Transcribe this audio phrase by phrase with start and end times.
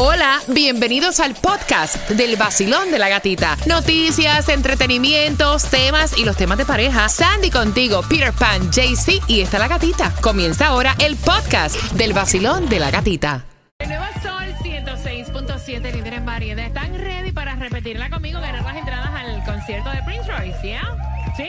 [0.00, 3.56] Hola, bienvenidos al podcast del vacilón de la gatita.
[3.66, 7.08] Noticias, entretenimientos, temas y los temas de pareja.
[7.08, 10.14] Sandy contigo, Peter Pan, JC y está la gatita.
[10.20, 13.44] Comienza ahora el podcast del vacilón de la gatita.
[13.80, 16.66] El nuevo Sol 106.7, líder en variedad.
[16.66, 20.68] ¿Están ready para repetirla conmigo, ganar las entradas al concierto de Prince Royce?
[20.68, 20.96] ¿Ya?
[21.36, 21.48] ¿Sí?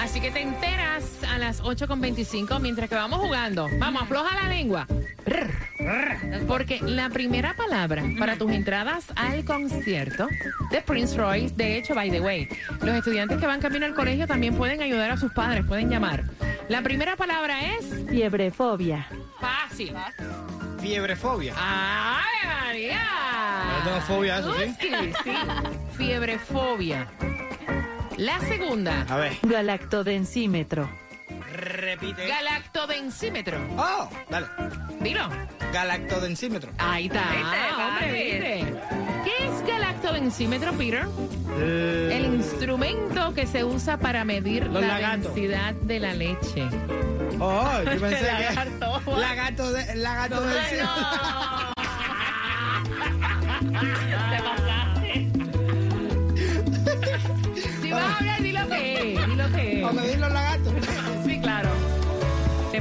[0.00, 3.68] así que te enteras a las 8.25 mientras que vamos jugando.
[3.78, 4.88] Vamos, afloja la lengua.
[6.46, 10.28] Porque la primera palabra para tus entradas al concierto
[10.70, 12.48] de Prince Royce, de hecho, by the way,
[12.80, 16.24] los estudiantes que van camino al colegio también pueden ayudar a sus padres, pueden llamar.
[16.68, 19.06] La primera palabra es fiebrefobia.
[19.40, 19.94] Fácil.
[20.80, 21.54] Fiebrefobia.
[21.56, 23.00] ¡Ay, María!
[23.78, 24.74] No tengo fobia, eso sí.
[24.80, 25.32] sí.
[25.96, 27.06] Fiebrefobia.
[28.16, 29.06] La segunda.
[29.08, 29.38] A ver.
[29.42, 30.88] Galactodensímetro.
[31.52, 32.26] Repite.
[32.26, 33.58] Galactodensímetro.
[33.76, 34.46] Oh, dale.
[35.02, 35.28] Dilo.
[35.72, 36.70] Galactodensímetro.
[36.78, 37.22] Ahí está.
[37.88, 38.64] hombre,
[39.24, 41.06] ¿Qué es galactodensímetro, Peter?
[41.58, 46.68] Eh, El instrumento que se usa para medir la densidad de la leche.
[47.38, 49.14] Oh, yo pensé que...
[49.18, 50.58] Lagarto, de, lagarto del
[54.30, 55.28] Te pasaste.
[57.80, 59.26] Si vas a hablar, di lo que es.
[59.26, 59.84] Di lo que es.
[59.84, 60.51] O medir los lagartos.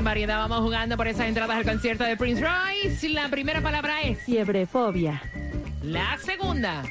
[0.01, 3.07] En variedad vamos jugando por esas entradas al concierto de Prince Royce.
[3.09, 5.21] La primera palabra es fiebrefobia.
[5.83, 6.81] La segunda.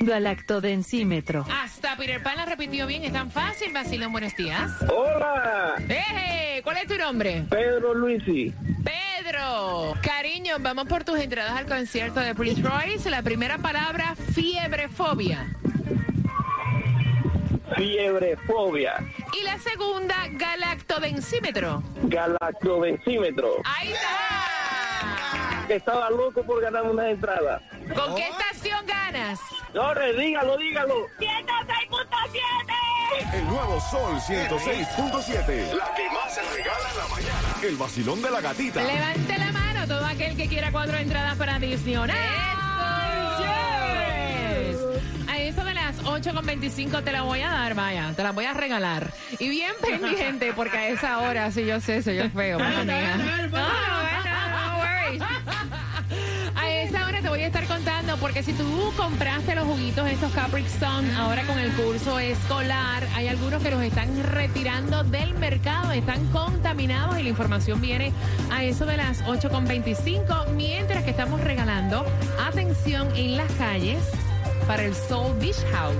[0.00, 1.44] Galactodensímetro.
[1.62, 3.04] Hasta Peter Pan la repitió bien.
[3.04, 4.12] Es tan fácil, Basilón.
[4.12, 4.72] Buenos días.
[4.88, 5.74] Hola.
[5.90, 6.62] ¡Eh!
[6.64, 7.44] ¿Cuál es tu nombre?
[7.50, 8.54] Pedro Luisi.
[8.82, 9.92] Pedro.
[10.00, 13.10] Cariño, vamos por tus entradas al concierto de Prince Royce.
[13.10, 15.54] La primera palabra, fiebrefobia.
[17.76, 18.96] Fiebrefobia.
[19.32, 21.82] Y la segunda, galactodensímetro.
[22.02, 23.56] Galactodensímetro.
[23.64, 25.64] Ahí está.
[25.68, 27.60] Estaba loco por ganar una entrada.
[27.94, 29.40] ¿Con qué estación ganas?
[29.72, 31.06] Torre, dígalo, dígalo.
[31.18, 33.34] 106.7.
[33.34, 35.72] El nuevo Sol 106.7.
[35.74, 37.48] La que más se regala en la mañana.
[37.62, 38.82] El vacilón de la gatita.
[38.82, 41.96] Levante la mano todo aquel que quiera cuatro entradas para Disney.
[46.04, 49.12] 8.25 te la voy a dar, vaya, te la voy a regalar.
[49.38, 52.84] Y bien pendiente, porque a esa hora, sí, yo sé, soy yo feo, mía.
[52.84, 55.22] No, no, no worries.
[56.54, 60.32] A esa hora te voy a estar contando, porque si tú compraste los juguitos estos
[60.32, 65.92] Capri Sun, ahora con el curso escolar, hay algunos que los están retirando del mercado,
[65.92, 68.12] están contaminados y la información viene
[68.50, 72.04] a eso de las 8.25, mientras que estamos regalando
[72.38, 73.98] atención en las calles
[74.66, 75.96] para el Soul Beach House.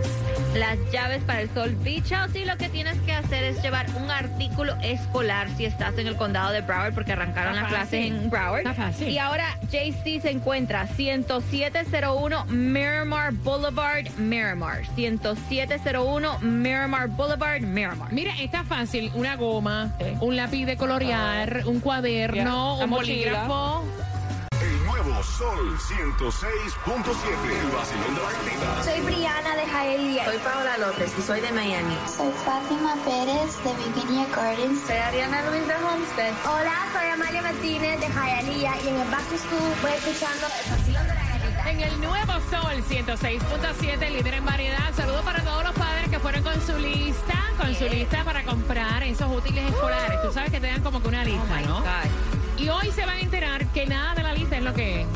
[0.54, 3.86] las llaves para el Sol Beach House y lo que tienes que hacer es llevar
[3.96, 8.30] un artículo escolar si estás en el condado de Broward porque arrancaron las clases en
[8.30, 8.60] Broward.
[8.60, 9.08] Está fácil.
[9.08, 14.82] Y ahora JC se encuentra 10701 Miramar Boulevard, Miramar.
[14.94, 18.12] 10701 Miramar Boulevard, Miramar.
[18.12, 19.10] Mira, está fácil.
[19.14, 23.84] Una goma, un lápiz de colorear, un cuaderno, un bolígrafo.
[25.38, 26.30] Sol 106.7.
[26.94, 28.84] El vacilón de la gatita.
[28.84, 30.24] Soy Briana de Jaelía.
[30.26, 31.96] Soy Paola López y soy de Miami.
[32.06, 34.86] Soy Fátima Pérez de Virginia Gardens.
[34.86, 36.34] Soy Ariana Luis de Homestead.
[36.46, 40.70] Hola, soy Amalia Martínez de Jaelía y en el Back to School voy escuchando el
[40.70, 41.70] vacilón de la gatita.
[41.70, 44.94] En el nuevo Sol 106.7, líder en variedad.
[44.94, 49.02] Saludos para todos los padres que fueron con su lista, con su lista para comprar
[49.02, 50.22] esos útiles escolares.
[50.22, 51.82] Tú sabes que te dan como que una lista, ¿no?
[52.64, 55.06] Y hoy se van a enterar que nada de la lista es lo que es.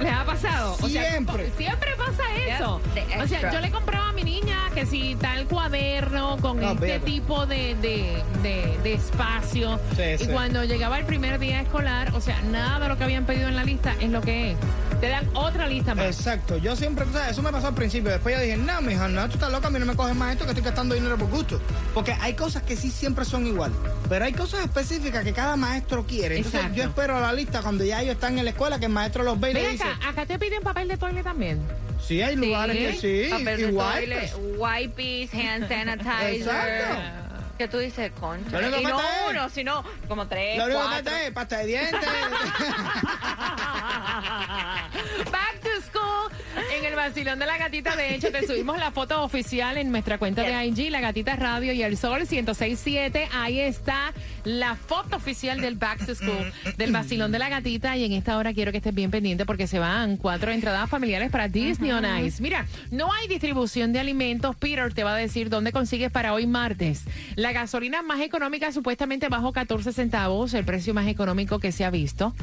[0.00, 0.76] ¿Les ha pasado?
[0.80, 1.50] O sea, Siempre.
[1.56, 2.80] siempre pasa eso.
[3.22, 6.98] O sea, yo le compraba a mi niña que si tal cuaderno con No, este
[7.00, 9.78] tipo de, de, de- de espacio.
[9.94, 10.26] Sí, y sí.
[10.32, 13.54] cuando llegaba el primer día escolar, o sea, nada de lo que habían pedido en
[13.56, 14.56] la lista es lo que es.
[15.02, 16.06] Te dan otra lista más.
[16.06, 18.12] Exacto, yo siempre, tú sabes, eso me pasó al principio.
[18.12, 20.30] Después yo dije, no, mija, no, tú estás loca, a mí no me coges más
[20.30, 21.60] esto que estoy gastando dinero por gusto.
[21.92, 23.72] Porque hay cosas que sí siempre son igual.
[24.08, 26.36] Pero hay cosas específicas que cada maestro quiere.
[26.36, 26.78] Entonces Exacto.
[26.78, 29.40] yo espero la lista cuando ya ellos están en la escuela, que el maestro los
[29.40, 31.60] ve y le Ven dice, acá, acá te piden papel de toile también.
[32.00, 32.92] sí, hay lugares que
[33.24, 33.92] sí, Papel y de wipes.
[33.92, 36.32] toilet, wipes, hand sanitizer.
[36.34, 37.21] Exacto.
[37.58, 38.60] Que tú dices, concha.
[38.60, 38.98] Y no
[39.30, 40.58] uno, sino como tres.
[40.58, 42.00] Lo único que pasta de dientes.
[45.30, 45.61] Back
[46.96, 50.66] vacilón de la gatita, de hecho, te subimos la foto oficial en nuestra cuenta de
[50.66, 53.28] IG, La Gatita Radio y El Sol 1067.
[53.32, 54.12] Ahí está
[54.44, 57.96] la foto oficial del Back to School, del vacilón de la gatita.
[57.96, 61.30] Y en esta hora quiero que estés bien pendiente porque se van cuatro entradas familiares
[61.30, 62.42] para Disney on Ice.
[62.42, 64.56] Mira, no hay distribución de alimentos.
[64.56, 67.04] Peter te va a decir dónde consigues para hoy martes.
[67.36, 71.90] La gasolina más económica supuestamente bajo 14 centavos, el precio más económico que se ha
[71.90, 72.34] visto.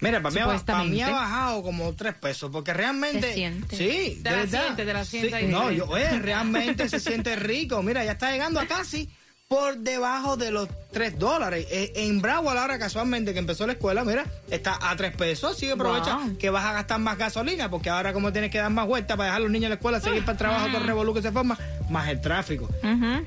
[0.00, 3.20] Mira, para mí, ha- para mí ha bajado como tres pesos, porque realmente...
[3.28, 3.76] Se siente.
[3.76, 4.62] Sí, Te de la verdad.
[4.64, 5.46] siente, te la siente Sí.
[5.46, 7.82] No, yo, oye, realmente se siente rico.
[7.82, 9.08] Mira, ya está llegando a casi
[9.48, 11.66] por debajo de los 3 dólares.
[11.70, 15.14] Eh, En Bravo, a la hora casualmente que empezó la escuela, mira, está a 3
[15.16, 15.56] pesos.
[15.56, 16.38] Así que aprovecha Wow.
[16.38, 19.24] que vas a gastar más gasolina, porque ahora como tienes que dar más vueltas para
[19.26, 21.22] dejar a los niños en la escuela, seguir para el trabajo, todo el revolú que
[21.22, 21.58] se forma,
[21.90, 22.68] más el tráfico.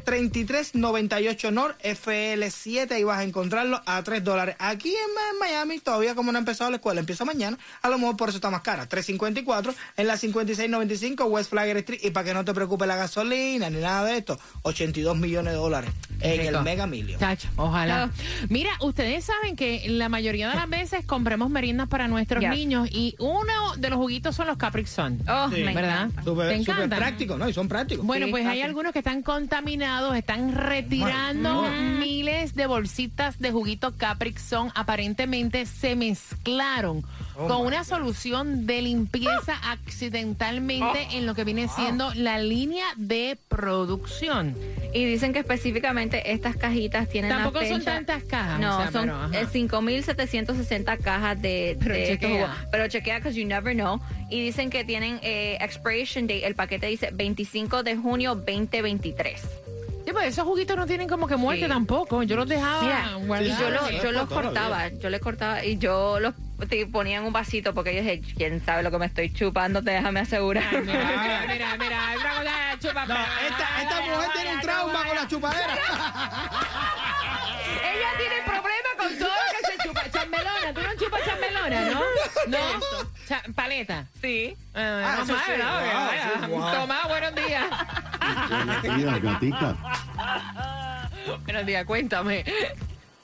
[0.05, 4.55] 3398 North FL7, ahí vas a encontrarlo a 3 dólares.
[4.59, 8.17] Aquí en Miami, todavía como no ha empezado la escuela, empieza mañana, a lo mejor
[8.17, 8.87] por eso está más cara.
[8.87, 11.99] 354 en la 5695 West Flagler Street.
[12.03, 15.57] Y para que no te preocupe la gasolina ni nada de esto, 82 millones de
[15.59, 16.57] dólares en Rico.
[16.57, 17.19] el Mega Million.
[17.19, 18.03] Chacho, ojalá.
[18.03, 18.09] Ah.
[18.49, 23.15] Mira, ustedes saben que la mayoría de las veces compramos meriendas para nuestros niños y
[23.19, 25.19] uno de los juguitos son los Capri Sun.
[25.27, 25.63] Oh, Sí.
[25.63, 26.03] me ¿Verdad?
[26.07, 26.21] encanta.
[26.23, 27.47] ¿Te Súper práctico, ¿no?
[27.49, 28.05] Y son prácticos.
[28.05, 31.63] Bueno, Sí, pues hay algunos que están contaminados, están retirando
[31.99, 34.71] miles de bolsitas de juguito Capri Sun.
[34.75, 37.03] Aparentemente se mezclaron
[37.35, 37.85] Oh, con una God.
[37.85, 44.55] solución de limpieza accidentalmente en lo que viene siendo la línea de producción.
[44.93, 48.91] Y dicen que específicamente estas cajitas tienen Tampoco la son tantas cajas, No, o sea,
[48.91, 49.39] son pero, ajá.
[49.41, 52.67] eh, 5.760 cajas de, Pero de chequea.
[52.71, 53.99] Pero chequea, because you never know.
[54.29, 56.45] Y dicen que tienen eh, expiration date.
[56.45, 59.41] El paquete dice 25 de junio 2023.
[60.05, 61.69] Sí, pues esos juguitos no tienen como que muerte Sí.
[61.69, 62.23] tampoco.
[62.23, 63.59] Yo los dejaba Mira, y guardados.
[63.59, 66.33] yo, lo- yo los cortaba, yo les cortaba y yo los
[66.69, 69.81] te ponía en un vasito porque yo dije, quién sabe lo que me estoy chupando,
[69.81, 70.63] déjame asegurar.
[70.71, 74.53] Ay, mira, mira, mira, mira, hay una cosa de chupa- No, esta, mujer vaya, tiene
[74.55, 75.07] un trauma vaya.
[75.07, 75.73] con la chupadera.
[77.83, 80.01] Ella tiene problema con todo lo que se chupa.
[80.11, 82.01] Chambelona, tú no chupas chambelona, ¿no?
[82.47, 82.57] No.
[83.27, 84.05] Cha- paleta.
[84.21, 84.55] Sí.
[84.75, 86.71] Ah, Ah, wow.
[86.73, 87.65] Tomás, buenos días.
[88.49, 89.75] Buenos días, gatica.
[91.45, 92.45] buenos días, cuéntame.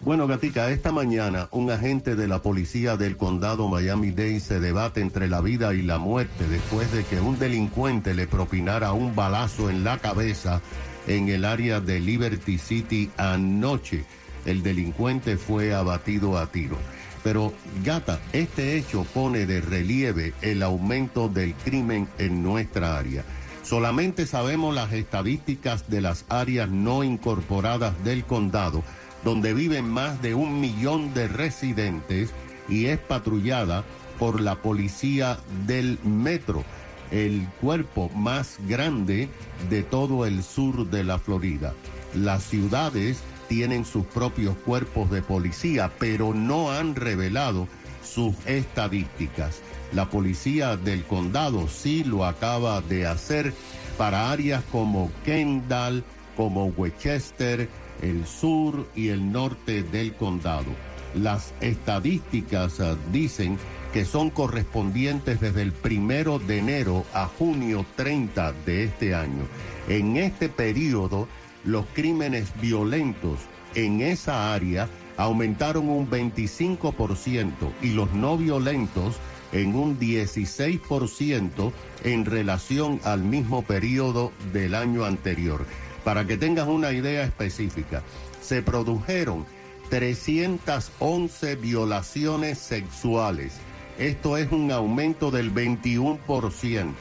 [0.01, 5.28] Bueno, Gatica, esta mañana un agente de la policía del condado Miami-Dade se debate entre
[5.28, 9.84] la vida y la muerte después de que un delincuente le propinara un balazo en
[9.84, 10.62] la cabeza
[11.06, 14.06] en el área de Liberty City anoche.
[14.46, 16.78] El delincuente fue abatido a tiro.
[17.22, 17.52] Pero,
[17.84, 23.25] gata, este hecho pone de relieve el aumento del crimen en nuestra área.
[23.63, 28.81] Solamente sabemos las estadísticas de las áreas no incorporadas del condado,
[29.24, 32.31] donde viven más de un millón de residentes
[32.68, 33.83] y es patrullada
[34.18, 36.63] por la policía del metro,
[37.12, 39.30] el cuerpo más grande
[39.69, 41.74] de todo el sur de la Florida.
[42.13, 47.68] Las ciudades tienen sus propios cuerpos de policía, pero no han revelado
[48.04, 49.62] sus estadísticas.
[49.94, 53.54] La policía del condado sí lo acaba de hacer
[53.98, 56.04] para áreas como Kendall,
[56.38, 57.68] como Westchester,
[58.01, 60.72] el sur y el norte del condado.
[61.16, 63.57] Las estadísticas ah, dicen
[63.94, 69.47] que son correspondientes desde el primero de enero a junio 30 de este año.
[69.88, 71.28] En este periodo,
[71.64, 73.40] los crímenes violentos
[73.76, 77.50] en esa área aumentaron un 25%
[77.81, 79.18] y los no violentos
[79.52, 81.71] en un 16%
[82.04, 85.66] en relación al mismo periodo del año anterior.
[86.04, 88.04] Para que tengas una idea específica,
[88.42, 89.46] se produjeron
[89.90, 93.54] 311 violaciones sexuales.
[93.98, 96.94] Esto es un aumento del 21%.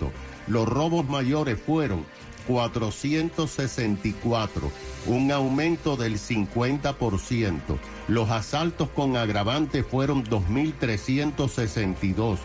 [0.48, 2.04] Los robos mayores fueron
[2.48, 4.72] 464,
[5.06, 7.60] un aumento del 50%.
[8.08, 12.38] Los asaltos con agravante fueron 2.362,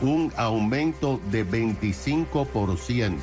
[0.00, 3.18] un aumento de 25%.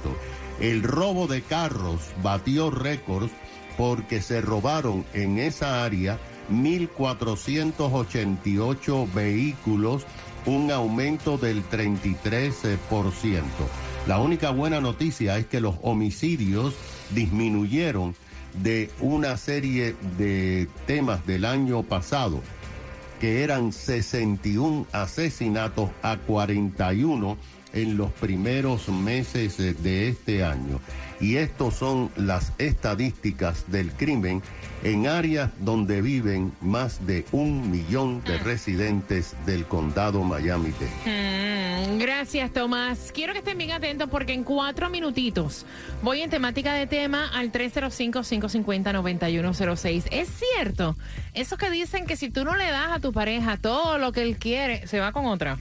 [0.60, 3.32] El robo de carros batió récords
[3.78, 6.18] porque se robaron en esa área
[6.50, 10.06] 1.488 vehículos,
[10.46, 13.44] un aumento del 33%.
[14.08, 16.74] La única buena noticia es que los homicidios
[17.12, 18.16] disminuyeron
[18.62, 22.42] de una serie de temas del año pasado,
[23.20, 27.38] que eran 61 asesinatos a 41
[27.76, 30.80] en los primeros meses de este año.
[31.20, 34.42] Y estos son las estadísticas del crimen
[34.84, 40.90] en áreas donde viven más de un millón de residentes del condado Miami-Dade.
[41.06, 43.14] Mm, gracias, Tomás.
[43.14, 45.66] Quiero que estén bien atentos porque en cuatro minutitos
[46.04, 50.08] voy en temática de tema al 305-550-9106.
[50.12, 50.98] Es cierto,
[51.34, 54.22] eso que dicen que si tú no le das a tu pareja todo lo que
[54.22, 55.58] él quiere, se va con otra.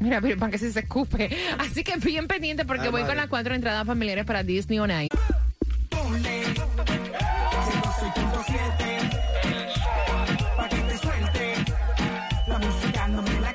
[0.00, 1.30] Mira, pero para que se se escupe.
[1.58, 3.12] Así que bien pendiente porque Ay, voy madre.
[3.14, 5.08] con las cuatro entradas familiares para Disney on Ice.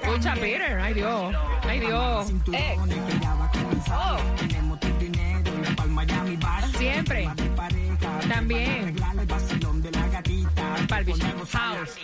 [0.01, 0.79] Escucha, Peter.
[0.79, 1.35] Ay, Dios.
[1.63, 2.29] Ay, Dios.
[2.53, 2.77] Eh.
[3.91, 4.17] Oh.
[6.77, 7.29] Siempre.
[8.27, 8.95] También.
[10.87, 11.97] Palm Beach House.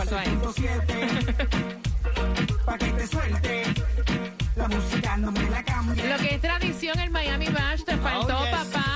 [0.00, 0.24] Te.
[6.08, 8.50] Lo que es tradición el Miami Bash, te faltó Oh, yes.
[8.50, 8.89] papá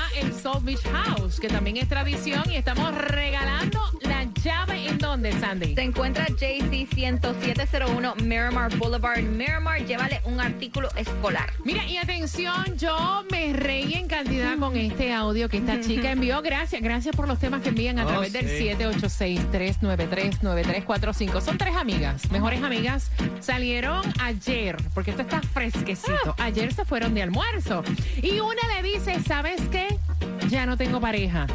[0.54, 5.74] South Beach House, que también es tradición y estamos regalando la llave en donde, Sandy.
[5.74, 9.84] Se encuentra JC 10701 Miramar Boulevard, Miramar.
[9.84, 11.52] Llévale un artículo escolar.
[11.64, 16.40] Mira, y atención, yo me reí en cantidad con este audio que esta chica envió.
[16.40, 18.68] Gracias, gracias por los temas que envían a Oh, través del sí.
[18.78, 21.40] 786-393-9345.
[21.40, 23.10] Son tres amigas, mejores amigas.
[23.40, 26.36] Salieron ayer, porque esto está fresquecito.
[26.38, 27.82] Ayer se fueron de almuerzo.
[28.22, 29.98] Y una le dice, ¿sabes qué?
[30.48, 31.46] Ya no tengo pareja.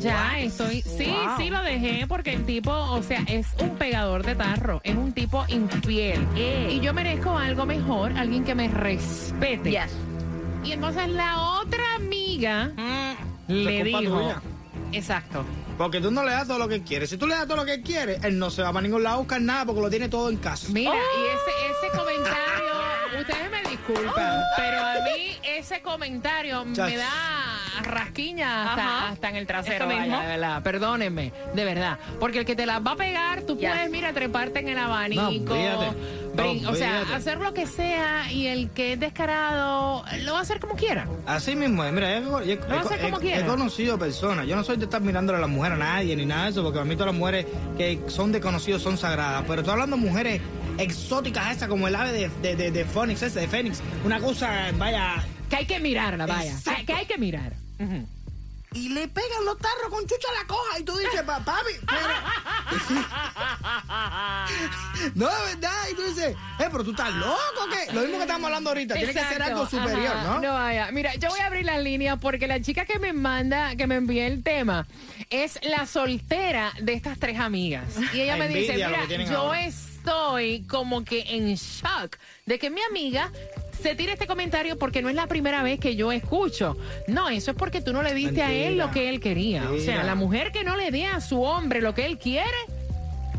[0.00, 0.38] Ya What?
[0.42, 0.82] estoy.
[0.82, 1.36] Sí, Wow.
[1.38, 5.12] sí lo dejé porque el tipo, o sea, es un pegador de tarro, es un
[5.12, 6.26] tipo infiel.
[6.36, 9.70] Y yo merezco algo mejor, alguien que me respete.
[9.70, 9.92] Yes.
[10.64, 12.70] Y entonces la otra amiga
[13.48, 14.20] le es culpa dijo.
[14.20, 14.42] tuya.
[14.92, 15.44] Exacto.
[15.76, 17.06] Porque tú no le das todo lo que quiere.
[17.06, 19.16] Si tú le das todo lo que quiere, él no se va para ningún lado
[19.16, 20.66] a buscar nada porque lo tiene todo en casa.
[20.72, 27.47] Mira, y ese, ese comentario, ustedes me disculpan, pero a mí ese comentario me da
[27.84, 30.20] rasquiña hasta, en el trasero, Eso vaya, mismo.
[30.20, 30.62] de verdad.
[30.62, 31.98] Perdónenme, de verdad.
[32.20, 33.70] Porque el que te las va a pegar, tú Yes.
[33.70, 35.54] puedes, mira, treparte en el abanico.
[36.34, 40.42] No, o sea, hacer lo que sea y el que es descarado lo va a
[40.42, 41.08] hacer como quiera.
[41.26, 41.92] Así mismo es.
[41.92, 42.58] Mira, he- como he-
[43.20, 43.40] quiera.
[43.40, 44.46] he conocido personas.
[44.46, 46.62] Yo no soy de estar mirándole a las mujeres a nadie ni nada de eso,
[46.62, 49.42] porque a mí todas las mujeres que son desconocidos son sagradas.
[49.48, 50.40] Pero estoy hablando de mujeres
[50.78, 53.80] exóticas, esas como el ave de, de, de, de Phoenix, ese de Fénix.
[54.04, 55.24] Una cosa, vaya.
[55.50, 56.52] Que hay que mirarla, vaya.
[56.52, 56.82] Exacto.
[56.86, 57.54] Que hay que mirar.
[58.74, 60.78] Y le pegan los tarros con chucha a la coja.
[60.78, 62.78] Y tú dices, "Pa- papi, pero.
[65.14, 65.88] no, de verdad.
[65.90, 67.92] Y tú dices, eh, pero tú estás loco, ¿qué?
[67.94, 68.94] Lo mismo que estamos hablando ahorita.
[68.94, 70.40] Tiene que ser algo superior, ajá, ¿no?
[70.40, 70.90] No vaya.
[70.92, 73.94] Mira, yo voy a abrir las líneas porque la chica que me manda, que me
[73.96, 74.86] envía el tema,
[75.30, 77.84] es la soltera de estas tres amigas.
[78.12, 79.62] Y ella La me dice, mira, yo ahora".
[79.64, 82.16] estoy como que en shock
[82.46, 83.30] de que mi amiga
[83.80, 86.76] se tire este comentario porque no es la primera vez que yo escucho.
[87.06, 89.70] No, eso es porque tú no le diste a él lo que él quería.
[89.70, 92.56] O sea, la mujer que no le dé a su hombre lo que él quiere,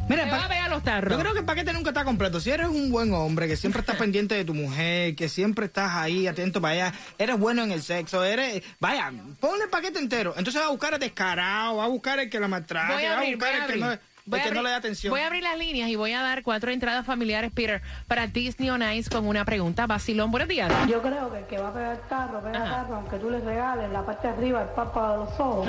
[0.09, 1.13] Mira, va a pegar los tarros.
[1.13, 2.39] Yo creo que el paquete nunca está completo.
[2.39, 5.91] Si eres un buen hombre, que siempre estás pendiente de tu mujer, que siempre estás
[5.93, 8.63] ahí atento para ella, eres bueno en el sexo, eres...
[8.79, 10.33] Vaya, ponle el paquete entero.
[10.35, 13.23] Entonces va a buscar el descarado, va a buscar el que la maltrata, va a
[13.23, 13.99] buscar el que, no,
[14.29, 15.11] Voy a que no abrir- le da atención.
[15.11, 18.69] Voy a abrir las líneas y voy a dar cuatro entradas familiares, Peter, para Disney
[18.69, 19.87] on Ice con una pregunta.
[19.87, 20.71] Basilón, buenos días.
[20.87, 23.91] Yo creo que el que va a pegar carro, pega carro, aunque tú le regales
[23.91, 25.67] la parte de arriba, el párpado de los ojos,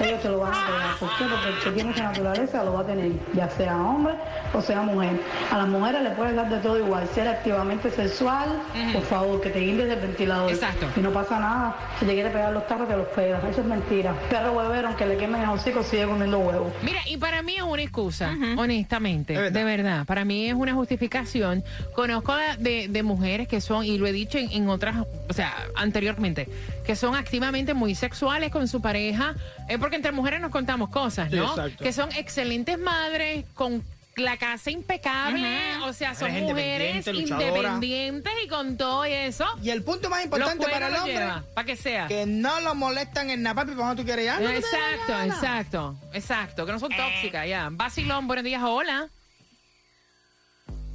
[0.00, 0.96] ellos te lo van a pegar.
[0.98, 1.24] ¿Por qué?
[1.24, 4.14] Porque el que tiene esa naturaleza lo va a tener, ya sea hombre
[4.52, 5.18] o sea mujer.
[5.50, 8.48] A las mujeres le puedes dar de todo igual, ser activamente sexual,
[8.92, 10.50] por favor, que te guindes del ventilador.
[10.50, 10.86] Exacto.
[10.96, 11.76] Y no pasa nada.
[11.98, 13.42] Si te quiere pegar los tarros, te los pegas.
[13.44, 14.12] Eso es mentira.
[14.28, 16.72] Perro huevero, aunque le quemen el hocico, sigue comiendo huevos.
[16.82, 19.52] Mira, y para mí es una excusa, honestamente, Es verdad.
[19.60, 20.06] de verdad.
[20.06, 21.62] Para mí es una justificación.
[21.94, 24.96] Conozco de, de mujeres que son, y lo he dicho en, en otras,
[25.28, 26.48] o sea, anteriormente,
[26.84, 29.34] que son activamente muy sexuales con su pareja,
[29.68, 31.48] eh, porque entre mujeres nos contamos cosas, Sí, ¿no?
[31.50, 31.84] exacto.
[31.84, 33.82] que son excelentes madres con
[34.16, 39.46] la casa impecable, o sea, son Mujeres independientes, y con todo eso.
[39.62, 42.08] Y el punto más importante para el hombre, para que sea.
[42.08, 44.30] que no lo molestan en nada, papi, ¿para dónde tú quieres ir?
[44.30, 47.68] Ah, no, no Exacto, exacto, exacto, que no son tóxicas, ya.
[47.70, 49.08] Basilón, buenos días, hola.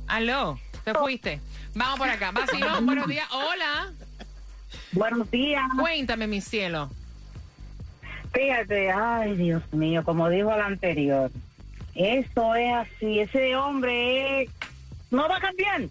[0.08, 1.42] Aló, te fuiste.
[1.74, 2.32] Vamos por acá.
[2.32, 3.92] Basilón, buenos días, hola.
[4.92, 5.64] Buenos días.
[5.80, 6.90] Cuéntame, mi cielo.
[8.34, 11.32] Fíjate, ay Dios mío, como dijo el anterior,
[11.98, 14.50] eso es así, ese hombre es-
[15.12, 15.82] no va a cambiar.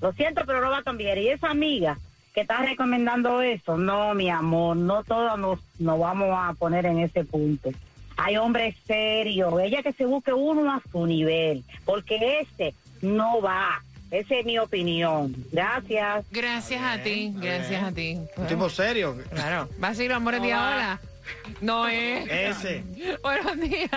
[0.00, 1.16] Lo siento, pero no va a cambiar.
[1.18, 1.98] Y esa amiga
[2.34, 6.98] que está recomendando eso, no, mi amor, no todos nos, nos vamos a poner en
[6.98, 7.70] ese punto.
[8.18, 13.82] Hay hombres serios, ella que se busque uno a su nivel, porque este no va.
[14.10, 15.34] Esa es mi opinión.
[15.52, 16.24] Gracias.
[16.30, 18.18] Gracias a ti, gracias a ti.
[18.36, 19.16] Un tipo serio.
[19.30, 19.68] Claro.
[19.78, 20.74] Vacilo, amores, día va.
[20.74, 21.00] hola.
[21.60, 22.28] No es.
[22.30, 22.82] Ese.
[23.22, 23.90] Buenos días.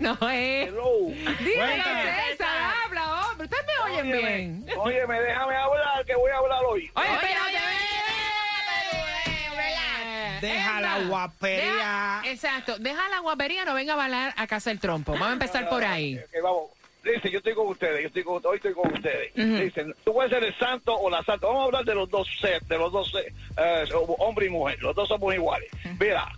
[0.00, 0.66] No es.
[0.70, 0.82] Dímelo,
[1.56, 2.14] Cuéntame.
[2.30, 3.44] César, habla, hombre.
[3.46, 4.66] Ustedes me oyen bien.
[4.76, 6.90] Óyeme, déjame hablar, que voy a hablar hoy.
[6.94, 7.52] Oye, espérate.
[10.40, 11.62] Deja la guapería.
[11.64, 12.78] Deja- exacto.
[12.78, 15.12] Deja la guapería, no venga a bailar a casa el trompo.
[15.12, 16.18] Vamos a empezar por ahí.
[16.18, 16.62] Ok, vamos.
[17.04, 19.34] Dice, yo estoy con ustedes, yo estoy con, hoy estoy con ustedes.
[19.34, 21.46] Dicen, tú puedes ser el santo o la santa.
[21.46, 23.12] Vamos a hablar de los dos sets, de los dos
[23.56, 23.84] eh,
[24.18, 24.80] hombre y mujer.
[24.82, 25.68] Los dos somos iguales.
[25.98, 26.28] Mira,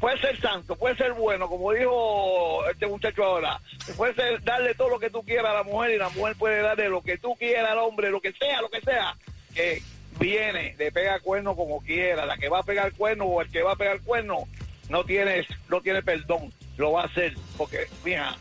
[0.00, 3.60] puede ser santo, puede ser bueno, como dijo este muchacho ahora.
[3.96, 6.62] Puede ser darle todo lo que tú quieras a la mujer y la mujer puede
[6.62, 9.14] darle lo que tú quieras al hombre, lo que sea, lo que sea.
[9.54, 9.82] Que
[10.18, 12.26] viene, le pega cuerno como quiera.
[12.26, 14.48] La que va a pegar cuerno o el que va a pegar cuerno
[14.88, 16.52] no tiene, no tiene perdón.
[16.78, 18.36] Lo va a hacer porque, mira,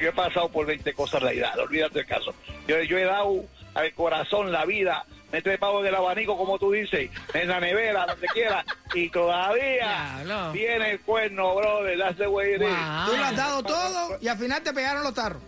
[0.00, 2.34] yo he pasado por 20 cosas en la edad, olvídate del caso.
[2.68, 6.58] Yo, yo he dado al corazón la vida, me he trepado en el abanico, como
[6.58, 10.52] tú dices, en la nevera, donde quiera, y todavía Diablo.
[10.52, 12.68] viene el cuerno, brother, it is.
[12.68, 13.06] Wow.
[13.06, 15.42] Tú lo has dado todo y al final te pegaron los tarros.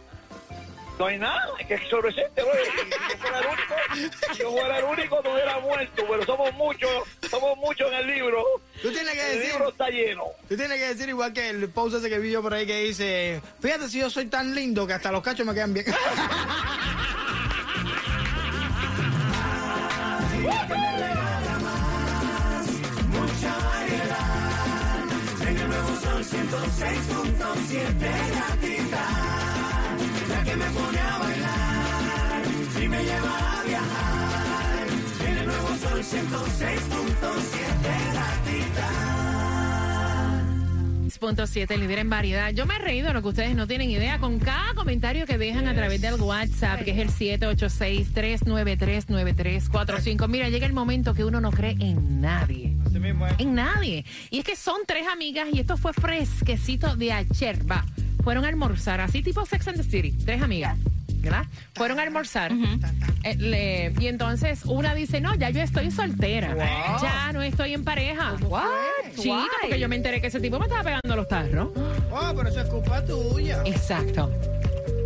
[0.96, 2.64] No hay nada, es que es sobresente, brother.
[2.70, 2.78] Si
[3.18, 3.74] yo fuera el único,
[4.32, 6.90] si yo fuera el único, no hubiera muerto, pero somos muchos,
[7.28, 8.44] somos muchos en el libro.
[8.80, 9.52] Tú tienes que El decir.
[9.54, 10.24] libro está lleno.
[10.48, 12.80] Tú tienes que decir igual que el post ese que vi yo por ahí que
[12.82, 15.84] dice, fíjate si yo soy tan lindo que hasta los cachos me quedan bien.
[23.12, 25.04] mucha variedad.
[25.48, 28.48] En el nuevo sol 106.7 la
[30.28, 32.42] la que me pone a bailar
[32.82, 34.86] y me lleva a viajar.
[35.26, 38.24] En el nuevo sol 106.7 la.
[41.24, 42.50] 106.7, líder en variedad.
[42.50, 45.66] Yo me he reído, lo que ustedes no tienen idea, con cada comentario que dejan
[45.68, 47.08] a través del WhatsApp, que es el
[47.40, 50.28] 786-393-9345.
[50.28, 52.76] Mira, llega el momento que uno no cree en nadie.
[52.86, 53.34] Así mismo, ¿eh?
[53.38, 54.04] En nadie.
[54.30, 57.84] Y es que son tres amigas y esto fue fresquecito de ayer, va.
[58.22, 60.12] Fueron a almorzar, así tipo Sex and the City.
[60.24, 60.76] Tres amigas.
[61.24, 61.46] ¿verdad?
[61.74, 62.52] Fueron a almorzar.
[63.24, 66.54] Eh, y entonces una dice, no, ya yo estoy soltera.
[67.02, 68.36] Ya no estoy en pareja.
[68.42, 68.60] Wow.
[69.14, 69.46] Chica, Why?
[69.62, 71.68] porque yo me enteré que ese tipo me estaba pegando los tarros.
[72.10, 73.62] Oh, pero eso es culpa tuya.
[73.64, 74.30] Exacto.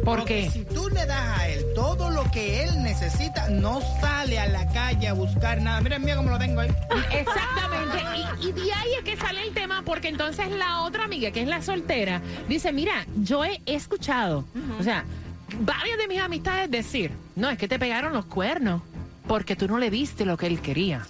[0.04, 0.50] ¿Por Porque qué?
[0.50, 4.66] si tú le das a él todo lo que él necesita, no sale a la
[4.72, 5.80] calle a buscar nada.
[5.82, 6.70] Mira, mira cómo lo tengo ahí.
[7.12, 7.98] Exactamente.
[8.40, 11.42] Y, y de ahí es que sale el tema, porque entonces la otra amiga, que
[11.42, 14.44] es la soltera, dice, mira, yo he escuchado,
[14.78, 15.04] o sea,
[15.60, 18.80] varias de mis amistades decir, no, es que te pegaron los cuernos,
[19.26, 21.06] porque tú no le diste lo que él quería.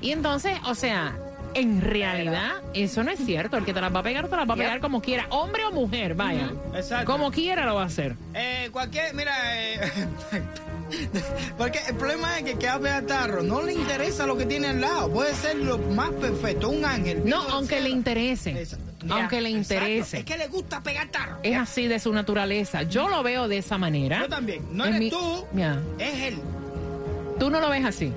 [0.00, 1.14] Y entonces, o sea...
[1.54, 3.56] En realidad, eso no es cierto.
[3.56, 5.26] El que te las va a pegar, te las va a pegar como quiera.
[5.30, 6.50] Hombre o mujer, vaya.
[6.74, 7.10] Exacto.
[7.10, 8.14] Como quiera lo va a hacer.
[8.34, 9.80] Eh, cualquier, mira, eh,
[11.58, 14.80] porque el problema es que que a tarro no le interesa lo que tiene al
[14.80, 15.10] lado.
[15.12, 17.22] Puede ser lo más perfecto, un ángel.
[17.24, 18.50] No, aunque le interese.
[18.50, 18.86] Exacto.
[19.08, 19.74] Aunque le Exacto.
[19.74, 20.18] interese.
[20.18, 21.38] Es que le gusta pegar tarro.
[21.42, 22.82] Es así de su naturaleza.
[22.82, 24.20] Yo lo veo de esa manera.
[24.20, 24.62] Yo también.
[24.72, 25.44] No En eres mi- tú,
[25.98, 26.38] es él.
[27.38, 28.12] Tú no lo ves así.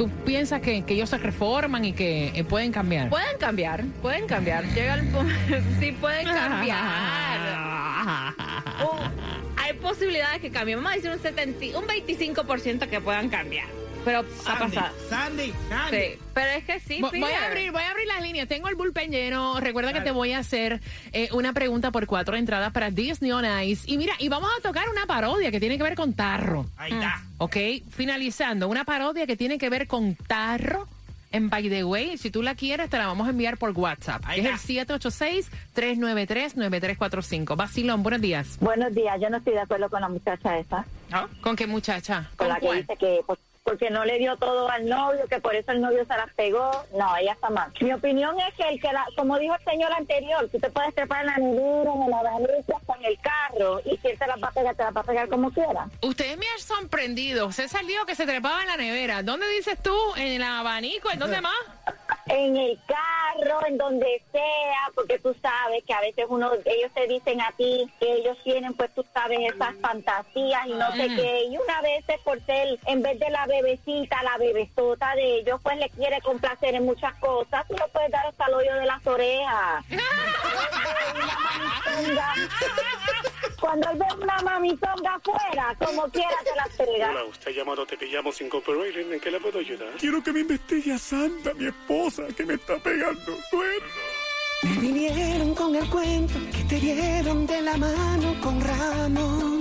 [0.00, 3.10] Tú piensas que, que ellos se reforman y que eh, pueden cambiar.
[3.10, 4.64] Pueden cambiar, pueden cambiar.
[4.72, 5.34] Llega el punto.
[5.78, 8.34] sí, pueden cambiar.
[8.80, 8.96] Uh,
[9.58, 10.78] hay posibilidades que cambien.
[10.78, 13.66] Vamos a decir un, 70, un 25% que puedan cambiar.
[14.04, 14.24] Pero ha
[14.58, 14.94] Sandy, pasado.
[15.10, 15.96] Sandy, Sandy.
[15.98, 17.34] Sí, pero es que sí, Vo- Voy Peter.
[17.34, 18.48] a abrir, voy a abrir las líneas.
[18.48, 19.60] Tengo el bullpen lleno.
[19.60, 20.80] Recuerda que te voy a hacer
[21.12, 23.84] eh, una pregunta por cuatro entradas para Disney on Ice.
[23.90, 26.66] Y mira, y vamos a tocar una parodia que tiene que ver con Tarro.
[26.78, 27.22] Ahí está.
[27.38, 27.56] ¿Ok?
[27.90, 30.88] Finalizando, una parodia que tiene que ver con Tarro.
[31.32, 34.20] En By the Way, si tú la quieres, te la vamos a enviar por WhatsApp.
[34.26, 37.54] Ahí que es el 786-393-9345.
[37.56, 38.56] Basilón, buenos días.
[38.60, 40.84] Buenos días, yo no estoy de acuerdo con la muchacha esa,
[41.40, 42.28] ¿Con qué muchacha?
[42.36, 42.78] con la que cuál?
[42.80, 43.38] dice que pues,
[43.70, 46.72] porque no le dio todo al novio, que por eso el novio se las pegó.
[46.98, 47.72] No, ella está mal.
[47.80, 50.92] Mi opinión es que el que la, como dijo el señor anterior, tú te puedes
[50.92, 54.34] trepar en la nevera, en la valencia, con el carro, y si él te la
[54.38, 55.88] va a pegar, te la va a pegar como quiera.
[56.02, 57.52] Ustedes me han sorprendido.
[57.52, 59.22] Se salió que se trepaba en la nevera.
[59.22, 59.96] ¿Dónde dices tú?
[60.16, 61.08] ¿En el abanico?
[61.12, 61.54] ¿En dónde más?
[62.32, 67.08] En el carro, en donde sea, porque tú sabes que a veces uno, ellos te
[67.08, 71.16] dicen a ti que ellos tienen, pues tú sabes, esas fantasías y no sé Ujú.
[71.16, 71.44] qué.
[71.50, 75.76] Y una vez por ser, en vez de la bebecita, la bebesota de ellos, pues
[75.78, 77.66] le quiere complacer en muchas cosas.
[77.66, 79.84] Tú le puedes dar hasta el hoyo de las orejas.
[83.60, 87.10] Cuando él ve una mamitonga afuera, como quiera te la pega.
[87.10, 89.12] Hola, usted ha llamado Te Pillamos Incorporated.
[89.12, 89.88] ¿En qué le puedo ayudar?
[89.98, 94.10] Quiero que me investigue a Santa, mi esposa, que me está pegando cuernos.
[94.62, 99.60] Me vinieron con el cuento que te dieron de la mano con Ramón.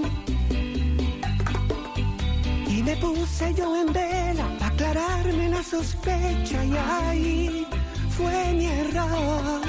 [2.99, 7.67] puse yo en vela para aclararme la sospecha y ahí
[8.09, 9.61] fue mi error.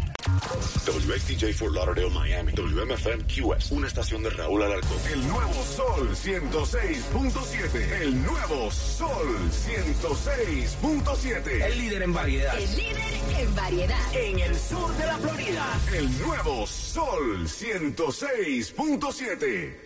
[0.86, 2.52] WXTJ for Lauderdale, Miami.
[2.54, 3.72] WMFM QS.
[3.72, 4.98] Una estación de Raúl Alarcón.
[5.12, 8.02] El nuevo Sol 106.7.
[8.02, 11.66] El nuevo Sol 106.7.
[11.66, 12.58] El líder en variedad.
[12.58, 13.02] El líder
[13.40, 14.16] en variedad.
[14.16, 15.80] En el sur de la Florida.
[15.96, 19.85] El nuevo Sol 106.7.